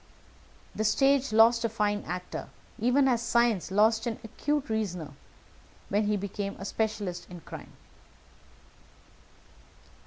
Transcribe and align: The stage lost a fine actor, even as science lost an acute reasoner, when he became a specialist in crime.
The 0.73 0.83
stage 0.83 1.31
lost 1.31 1.63
a 1.63 1.69
fine 1.69 2.01
actor, 2.07 2.49
even 2.79 3.07
as 3.07 3.21
science 3.21 3.69
lost 3.69 4.07
an 4.07 4.17
acute 4.23 4.67
reasoner, 4.67 5.11
when 5.89 6.07
he 6.07 6.17
became 6.17 6.55
a 6.57 6.65
specialist 6.65 7.27
in 7.29 7.41
crime. 7.41 7.73